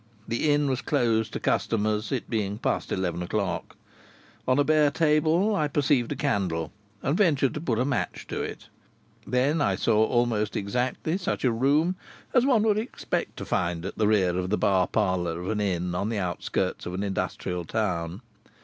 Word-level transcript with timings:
The 0.27 0.49
inn 0.51 0.67
was 0.67 0.81
closed 0.81 1.31
to 1.33 1.39
customers, 1.39 2.11
it 2.11 2.27
being 2.27 2.57
past 2.57 2.91
eleven 2.91 3.21
o'clock. 3.21 3.75
On 4.47 4.57
a 4.57 4.63
bare 4.63 4.89
table 4.89 5.55
I 5.55 5.67
perceived 5.67 6.11
a 6.11 6.15
candle, 6.15 6.71
and 7.03 7.15
ventured 7.15 7.53
to 7.53 7.61
put 7.61 7.77
a 7.77 7.85
match 7.85 8.25
to 8.29 8.41
it. 8.41 8.67
I 9.27 9.29
then 9.29 9.77
saw 9.77 10.03
almost 10.03 10.55
exactly 10.55 11.19
such 11.19 11.45
a 11.45 11.51
room 11.51 11.97
as 12.33 12.47
one 12.47 12.63
would 12.63 12.79
expect 12.79 13.37
to 13.37 13.45
find 13.45 13.85
at 13.85 13.99
the 13.99 14.07
rear 14.07 14.35
of 14.39 14.49
the 14.49 14.57
bar 14.57 14.87
parlour 14.87 15.39
of 15.39 15.49
an 15.51 15.61
inn 15.61 15.93
on 15.93 16.09
the 16.09 16.17
outskirts 16.17 16.87
of 16.87 16.95
an 16.95 17.03
industrial 17.03 17.63
town. 17.63 18.21